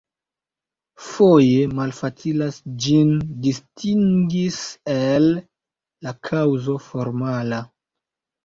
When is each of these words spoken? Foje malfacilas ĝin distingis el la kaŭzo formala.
Foje 1.07 1.65
malfacilas 1.79 2.57
ĝin 2.85 3.13
distingis 3.45 4.57
el 4.95 5.31
la 6.09 6.15
kaŭzo 6.31 6.81
formala. 6.89 7.63